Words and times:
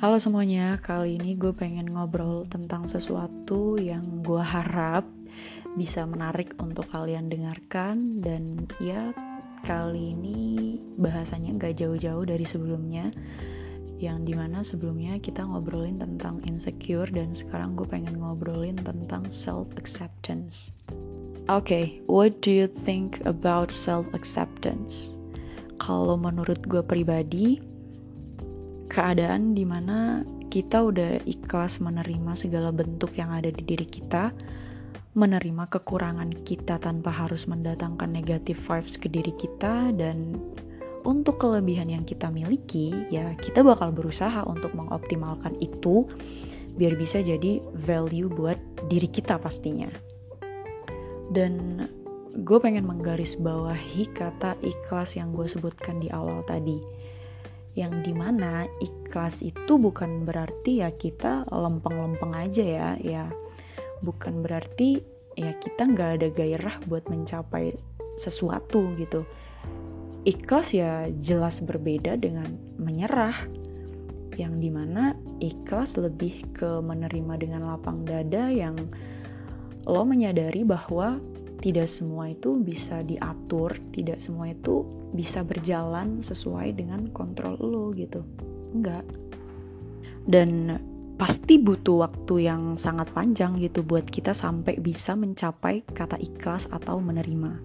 Halo 0.00 0.16
semuanya, 0.16 0.80
kali 0.80 1.20
ini 1.20 1.36
gue 1.36 1.52
pengen 1.52 1.92
ngobrol 1.92 2.48
tentang 2.48 2.88
sesuatu 2.88 3.76
yang 3.76 4.24
gue 4.24 4.40
harap 4.40 5.04
bisa 5.76 6.08
menarik 6.08 6.56
untuk 6.56 6.88
kalian 6.88 7.28
dengarkan 7.28 8.24
dan 8.24 8.64
ya 8.80 9.12
kali 9.68 10.16
ini 10.16 10.80
bahasanya 10.96 11.52
gak 11.60 11.84
jauh-jauh 11.84 12.24
dari 12.24 12.48
sebelumnya 12.48 13.12
yang 14.00 14.24
di 14.24 14.32
mana 14.32 14.64
sebelumnya 14.64 15.20
kita 15.20 15.44
ngobrolin 15.44 16.00
tentang 16.00 16.40
insecure 16.48 17.12
dan 17.12 17.36
sekarang 17.36 17.76
gue 17.76 17.84
pengen 17.84 18.24
ngobrolin 18.24 18.80
tentang 18.80 19.28
self 19.28 19.68
acceptance. 19.76 20.72
Oke, 21.52 21.60
okay, 21.60 21.84
what 22.08 22.40
do 22.40 22.48
you 22.48 22.72
think 22.88 23.20
about 23.28 23.68
self 23.68 24.08
acceptance? 24.16 25.12
Kalau 25.76 26.16
menurut 26.16 26.64
gue 26.64 26.80
pribadi, 26.80 27.60
keadaan 28.90 29.54
di 29.54 29.62
mana 29.62 30.26
kita 30.50 30.82
udah 30.82 31.22
ikhlas 31.24 31.78
menerima 31.78 32.34
segala 32.34 32.74
bentuk 32.74 33.14
yang 33.14 33.30
ada 33.30 33.48
di 33.48 33.62
diri 33.62 33.86
kita, 33.86 34.34
menerima 35.14 35.70
kekurangan 35.70 36.34
kita 36.42 36.82
tanpa 36.82 37.14
harus 37.14 37.46
mendatangkan 37.46 38.10
negatif 38.10 38.58
vibes 38.66 38.98
ke 38.98 39.06
diri 39.06 39.30
kita, 39.38 39.94
dan 39.94 40.34
untuk 41.06 41.38
kelebihan 41.38 41.88
yang 41.88 42.02
kita 42.02 42.28
miliki, 42.28 43.06
ya 43.14 43.32
kita 43.38 43.62
bakal 43.62 43.94
berusaha 43.94 44.42
untuk 44.44 44.74
mengoptimalkan 44.74 45.54
itu 45.62 46.04
biar 46.74 46.98
bisa 46.98 47.22
jadi 47.22 47.62
value 47.86 48.26
buat 48.26 48.58
diri 48.90 49.06
kita 49.06 49.38
pastinya. 49.38 49.88
Dan 51.30 51.86
gue 52.42 52.58
pengen 52.58 52.90
menggarisbawahi 52.90 54.10
kata 54.18 54.58
ikhlas 54.66 55.14
yang 55.14 55.30
gue 55.30 55.46
sebutkan 55.46 56.02
di 56.02 56.10
awal 56.10 56.42
tadi 56.46 56.78
yang 57.78 58.02
di 58.02 58.10
mana 58.10 58.66
ikhlas 58.82 59.38
itu 59.44 59.78
bukan 59.78 60.26
berarti 60.26 60.82
ya 60.82 60.90
kita 60.90 61.46
lempeng-lempeng 61.48 62.34
aja 62.34 62.64
ya 62.64 62.88
ya 62.98 63.24
bukan 64.02 64.42
berarti 64.42 65.00
ya 65.38 65.54
kita 65.62 65.86
nggak 65.86 66.10
ada 66.20 66.28
gairah 66.34 66.76
buat 66.90 67.06
mencapai 67.06 67.76
sesuatu 68.18 68.92
gitu. 68.98 69.24
Ikhlas 70.28 70.76
ya 70.76 71.08
jelas 71.24 71.64
berbeda 71.64 72.20
dengan 72.20 72.44
menyerah 72.76 73.48
yang 74.36 74.60
di 74.60 74.68
mana 74.68 75.16
ikhlas 75.40 75.96
lebih 75.96 76.44
ke 76.52 76.80
menerima 76.80 77.40
dengan 77.40 77.72
lapang 77.72 78.04
dada 78.04 78.52
yang 78.52 78.76
lo 79.88 80.04
menyadari 80.04 80.60
bahwa 80.60 81.16
tidak 81.60 81.92
semua 81.92 82.32
itu 82.32 82.56
bisa 82.56 83.04
diatur, 83.04 83.76
tidak 83.92 84.18
semua 84.24 84.48
itu 84.48 84.82
bisa 85.12 85.44
berjalan 85.44 86.24
sesuai 86.24 86.72
dengan 86.72 87.12
kontrol 87.12 87.60
lo 87.60 87.92
gitu. 87.92 88.24
Enggak. 88.72 89.04
Dan 90.24 90.80
pasti 91.20 91.60
butuh 91.60 92.08
waktu 92.08 92.48
yang 92.48 92.80
sangat 92.80 93.12
panjang 93.12 93.60
gitu 93.60 93.84
buat 93.84 94.08
kita 94.08 94.32
sampai 94.32 94.80
bisa 94.80 95.12
mencapai 95.12 95.84
kata 95.92 96.16
ikhlas 96.16 96.64
atau 96.72 96.96
menerima. 96.96 97.60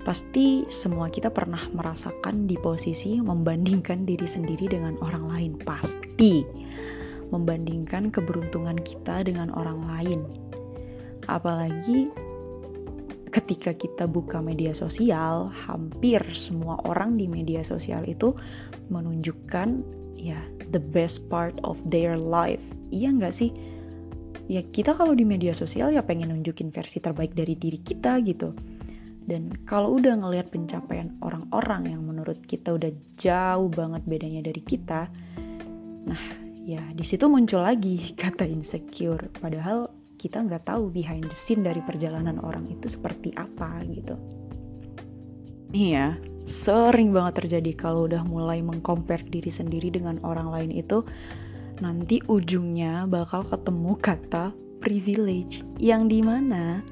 Pasti 0.00 0.64
semua 0.72 1.12
kita 1.12 1.28
pernah 1.28 1.68
merasakan 1.68 2.48
di 2.48 2.56
posisi 2.56 3.20
membandingkan 3.20 4.08
diri 4.08 4.24
sendiri 4.24 4.64
dengan 4.64 4.96
orang 5.04 5.28
lain. 5.36 5.52
Pasti 5.60 6.48
membandingkan 7.28 8.08
keberuntungan 8.08 8.80
kita 8.80 9.28
dengan 9.28 9.52
orang 9.52 9.84
lain. 9.84 10.20
Apalagi 11.28 12.08
ketika 13.30 13.72
kita 13.76 14.04
buka 14.04 14.42
media 14.42 14.74
sosial, 14.76 15.48
hampir 15.52 16.20
semua 16.34 16.80
orang 16.84 17.16
di 17.16 17.30
media 17.30 17.64
sosial 17.64 18.04
itu 18.04 18.34
menunjukkan 18.92 19.80
ya 20.18 20.40
the 20.74 20.82
best 20.82 21.24
part 21.30 21.54
of 21.62 21.78
their 21.86 22.18
life. 22.18 22.62
Iya 22.90 23.14
nggak 23.14 23.34
sih? 23.34 23.50
Ya 24.48 24.64
kita 24.64 24.96
kalau 24.96 25.12
di 25.12 25.28
media 25.28 25.52
sosial 25.52 25.92
ya 25.92 26.00
pengen 26.00 26.32
nunjukin 26.32 26.72
versi 26.72 26.98
terbaik 26.98 27.36
dari 27.36 27.54
diri 27.54 27.78
kita 27.80 28.18
gitu. 28.24 28.52
Dan 29.28 29.52
kalau 29.68 30.00
udah 30.00 30.16
ngelihat 30.24 30.48
pencapaian 30.48 31.12
orang-orang 31.20 31.92
yang 31.92 32.00
menurut 32.00 32.40
kita 32.48 32.72
udah 32.72 32.88
jauh 33.20 33.68
banget 33.68 34.02
bedanya 34.08 34.40
dari 34.40 34.64
kita, 34.64 35.04
nah 36.08 36.22
ya 36.64 36.80
di 36.96 37.04
situ 37.04 37.28
muncul 37.28 37.60
lagi 37.60 38.08
kata 38.24 38.48
insecure. 38.48 39.28
Padahal 39.36 39.97
kita 40.18 40.42
nggak 40.42 40.66
tahu 40.66 40.90
behind 40.90 41.24
the 41.24 41.36
scene 41.38 41.62
dari 41.62 41.78
perjalanan 41.80 42.42
orang 42.42 42.66
itu 42.66 42.90
seperti 42.90 43.30
apa 43.38 43.86
gitu. 43.86 44.18
Nih 45.70 45.88
ya, 45.94 46.08
sering 46.48 47.14
banget 47.14 47.44
terjadi 47.44 47.72
kalau 47.78 48.10
udah 48.10 48.26
mulai 48.26 48.58
mengcompare 48.58 49.22
diri 49.30 49.52
sendiri 49.52 49.94
dengan 49.94 50.18
orang 50.26 50.50
lain 50.50 50.72
itu 50.74 51.06
nanti 51.78 52.18
ujungnya 52.26 53.06
bakal 53.06 53.46
ketemu 53.46 53.94
kata 54.02 54.50
privilege 54.82 55.62
yang 55.78 56.10
di 56.10 56.18
mana 56.18 56.82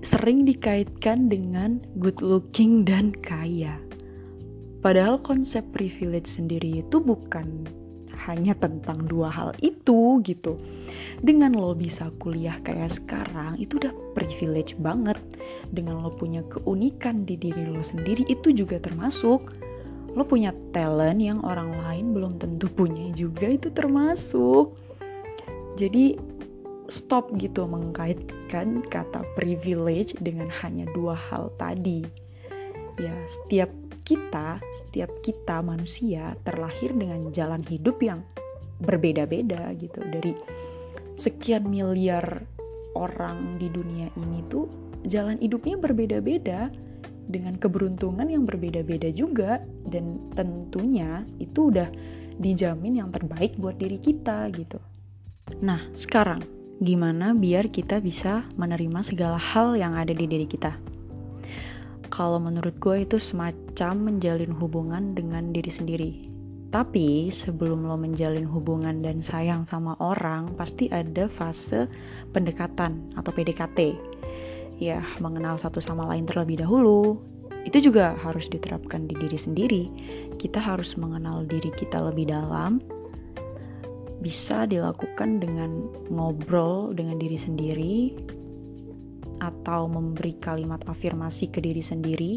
sering 0.00 0.44
dikaitkan 0.44 1.28
dengan 1.28 1.80
good 2.00 2.20
looking 2.24 2.84
dan 2.84 3.12
kaya. 3.24 3.76
Padahal 4.84 5.16
konsep 5.24 5.64
privilege 5.72 6.28
sendiri 6.28 6.84
itu 6.84 7.00
bukan 7.00 7.64
hanya 8.24 8.56
tentang 8.56 9.04
dua 9.04 9.28
hal 9.28 9.50
itu 9.60 10.20
gitu. 10.24 10.56
Dengan 11.20 11.56
lo 11.56 11.72
bisa 11.76 12.08
kuliah 12.20 12.56
kayak 12.64 12.96
sekarang 12.96 13.56
itu 13.60 13.80
udah 13.80 13.92
privilege 14.16 14.76
banget. 14.80 15.20
Dengan 15.72 16.04
lo 16.04 16.12
punya 16.12 16.44
keunikan 16.48 17.28
di 17.28 17.36
diri 17.36 17.68
lo 17.68 17.84
sendiri 17.84 18.24
itu 18.28 18.52
juga 18.52 18.80
termasuk. 18.80 19.52
Lo 20.14 20.22
punya 20.24 20.54
talent 20.70 21.20
yang 21.20 21.40
orang 21.42 21.74
lain 21.74 22.14
belum 22.14 22.38
tentu 22.38 22.70
punya 22.70 23.10
juga 23.12 23.50
itu 23.50 23.68
termasuk. 23.72 24.76
Jadi 25.74 26.14
stop 26.88 27.32
gitu 27.40 27.64
mengkaitkan 27.64 28.84
kata 28.92 29.24
privilege 29.34 30.14
dengan 30.20 30.46
hanya 30.62 30.84
dua 30.92 31.16
hal 31.16 31.50
tadi. 31.58 32.04
Ya 32.94 33.14
setiap 33.26 33.70
kita, 34.04 34.60
setiap 34.84 35.10
kita 35.24 35.64
manusia 35.64 36.36
terlahir 36.44 36.92
dengan 36.92 37.32
jalan 37.32 37.64
hidup 37.64 37.98
yang 38.04 38.20
berbeda-beda 38.84 39.72
gitu. 39.80 40.00
Dari 40.04 40.32
sekian 41.16 41.66
miliar 41.66 42.44
orang 42.94 43.58
di 43.58 43.72
dunia 43.72 44.12
ini 44.20 44.44
tuh 44.46 44.70
jalan 45.08 45.40
hidupnya 45.40 45.76
berbeda-beda 45.80 46.70
dengan 47.24 47.56
keberuntungan 47.56 48.28
yang 48.28 48.44
berbeda-beda 48.44 49.08
juga 49.10 49.64
dan 49.88 50.20
tentunya 50.36 51.24
itu 51.40 51.72
udah 51.72 51.88
dijamin 52.36 53.00
yang 53.00 53.10
terbaik 53.14 53.56
buat 53.56 53.78
diri 53.80 53.96
kita 53.96 54.50
gitu. 54.52 54.76
Nah, 55.64 55.80
sekarang 55.96 56.44
gimana 56.82 57.32
biar 57.32 57.70
kita 57.70 58.02
bisa 58.02 58.44
menerima 58.58 59.00
segala 59.06 59.38
hal 59.38 59.78
yang 59.78 59.94
ada 59.94 60.12
di 60.12 60.26
diri 60.26 60.44
kita? 60.44 60.93
Kalau 62.14 62.38
menurut 62.38 62.78
gue 62.78 63.02
itu 63.02 63.18
semacam 63.18 64.14
menjalin 64.14 64.54
hubungan 64.54 65.18
dengan 65.18 65.50
diri 65.50 65.72
sendiri. 65.74 66.12
Tapi 66.70 67.30
sebelum 67.34 67.86
lo 67.90 67.98
menjalin 67.98 68.46
hubungan 68.46 69.02
dan 69.02 69.18
sayang 69.18 69.66
sama 69.66 69.98
orang, 69.98 70.54
pasti 70.54 70.86
ada 70.94 71.26
fase 71.26 71.90
pendekatan 72.30 73.10
atau 73.18 73.34
PDKT. 73.34 73.98
Ya, 74.78 75.02
mengenal 75.18 75.58
satu 75.58 75.82
sama 75.82 76.06
lain 76.06 76.26
terlebih 76.26 76.62
dahulu. 76.62 77.18
Itu 77.66 77.82
juga 77.82 78.14
harus 78.22 78.46
diterapkan 78.46 79.10
di 79.10 79.14
diri 79.18 79.38
sendiri. 79.38 79.84
Kita 80.38 80.58
harus 80.62 80.94
mengenal 80.94 81.46
diri 81.46 81.70
kita 81.74 81.98
lebih 81.98 82.30
dalam. 82.30 82.78
Bisa 84.22 84.66
dilakukan 84.66 85.42
dengan 85.42 85.90
ngobrol 86.10 86.90
dengan 86.94 87.22
diri 87.22 87.38
sendiri, 87.38 88.18
atau 89.44 89.84
memberi 89.84 90.40
kalimat 90.40 90.80
afirmasi 90.88 91.52
ke 91.52 91.60
diri 91.60 91.84
sendiri, 91.84 92.34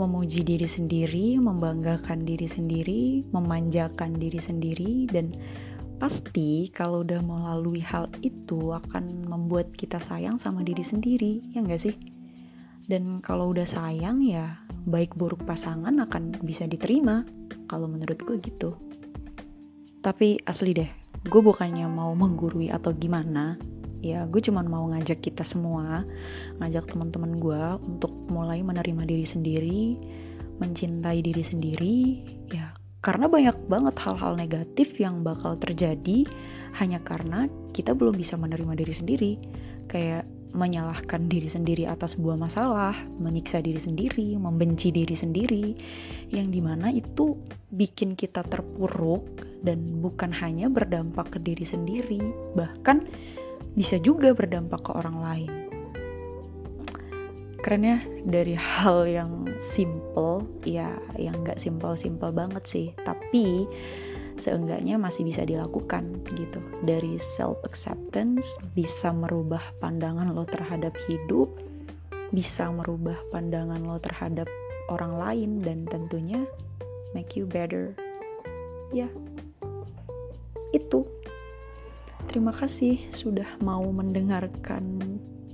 memuji 0.00 0.44
diri 0.44 0.68
sendiri, 0.68 1.36
membanggakan 1.36 2.24
diri 2.24 2.48
sendiri, 2.48 3.24
memanjakan 3.32 4.16
diri 4.16 4.40
sendiri, 4.40 5.08
dan 5.08 5.36
pasti 5.96 6.68
kalau 6.72 7.00
udah 7.00 7.24
melalui 7.24 7.80
hal 7.80 8.08
itu 8.20 8.76
akan 8.76 9.24
membuat 9.24 9.72
kita 9.76 9.96
sayang 9.96 10.36
sama 10.36 10.60
diri 10.60 10.84
sendiri, 10.84 11.40
ya 11.56 11.64
nggak 11.64 11.80
sih? 11.80 11.96
Dan 12.86 13.18
kalau 13.18 13.50
udah 13.50 13.66
sayang 13.66 14.22
ya 14.22 14.62
baik 14.86 15.18
buruk 15.18 15.42
pasangan 15.42 15.96
akan 16.06 16.38
bisa 16.44 16.68
diterima, 16.68 17.26
kalau 17.66 17.90
menurut 17.90 18.20
gue 18.22 18.36
gitu. 18.44 18.78
Tapi 20.04 20.38
asli 20.46 20.70
deh, 20.70 20.90
gue 21.26 21.42
bukannya 21.42 21.90
mau 21.90 22.14
menggurui 22.14 22.70
atau 22.70 22.94
gimana, 22.94 23.58
ya 24.12 24.20
gue 24.30 24.38
cuma 24.38 24.62
mau 24.62 24.86
ngajak 24.94 25.18
kita 25.18 25.42
semua 25.42 26.06
ngajak 26.62 26.86
teman-teman 26.86 27.42
gue 27.42 27.62
untuk 27.82 28.12
mulai 28.30 28.62
menerima 28.62 29.02
diri 29.02 29.26
sendiri 29.26 29.84
mencintai 30.58 31.20
diri 31.20 31.44
sendiri 31.44 31.98
ya. 32.50 32.72
Karena 33.04 33.30
banyak 33.30 33.70
banget 33.70 33.94
hal-hal 34.02 34.34
negatif 34.34 34.98
yang 34.98 35.22
bakal 35.22 35.54
terjadi 35.60 36.26
hanya 36.76 36.98
karena 37.06 37.46
kita 37.70 37.94
belum 37.94 38.18
bisa 38.18 38.34
menerima 38.34 38.74
diri 38.74 38.94
sendiri. 38.96 39.32
Kayak 39.86 40.26
menyalahkan 40.56 41.28
diri 41.28 41.52
sendiri 41.52 41.84
atas 41.84 42.16
sebuah 42.16 42.40
masalah, 42.40 42.96
menyiksa 43.20 43.60
diri 43.60 43.76
sendiri, 43.76 44.40
membenci 44.40 44.88
diri 44.88 45.12
sendiri, 45.12 45.76
yang 46.32 46.48
di 46.48 46.64
mana 46.64 46.88
itu 46.88 47.36
bikin 47.76 48.16
kita 48.16 48.40
terpuruk 48.48 49.26
dan 49.60 50.00
bukan 50.00 50.32
hanya 50.32 50.72
berdampak 50.72 51.28
ke 51.28 51.38
diri 51.44 51.68
sendiri, 51.68 52.22
bahkan 52.56 53.04
bisa 53.76 54.00
juga 54.00 54.32
berdampak 54.32 54.88
ke 54.88 54.90
orang 54.92 55.18
lain. 55.20 55.52
Keren 57.60 57.82
ya 57.82 57.98
dari 58.22 58.54
hal 58.54 59.10
yang 59.10 59.50
simple, 59.58 60.46
ya 60.62 60.94
yang 61.18 61.34
nggak 61.42 61.58
simple-simple 61.58 62.30
banget 62.30 62.62
sih, 62.68 62.86
tapi 63.02 63.66
seenggaknya 64.38 65.00
masih 65.00 65.26
bisa 65.26 65.42
dilakukan 65.42 66.22
gitu. 66.30 66.62
Dari 66.86 67.18
self 67.18 67.58
acceptance 67.66 68.46
bisa 68.78 69.10
merubah 69.10 69.62
pandangan 69.82 70.30
lo 70.30 70.46
terhadap 70.46 70.94
hidup 71.10 71.50
bisa 72.34 72.70
merubah 72.74 73.14
pandangan 73.30 73.78
lo 73.86 74.02
terhadap 74.02 74.50
orang 74.90 75.14
lain 75.18 75.50
dan 75.62 75.86
tentunya 75.86 76.42
make 77.14 77.38
you 77.38 77.46
better. 77.46 77.94
Ya 78.90 79.06
itu 80.74 81.06
terima 82.36 82.52
kasih 82.52 83.00
sudah 83.16 83.48
mau 83.64 83.80
mendengarkan 83.88 85.00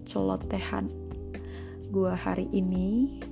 celotehan 0.02 0.90
gua 1.94 2.18
hari 2.18 2.50
ini 2.50 3.22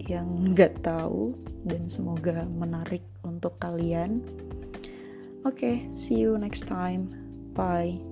yang 0.00 0.56
nggak 0.56 0.80
tahu 0.80 1.36
dan 1.68 1.92
semoga 1.92 2.48
menarik 2.48 3.04
untuk 3.28 3.60
kalian. 3.60 4.24
Oke, 5.44 5.52
okay, 5.52 5.76
see 6.00 6.16
you 6.16 6.40
next 6.40 6.64
time. 6.64 7.12
Bye. 7.52 8.11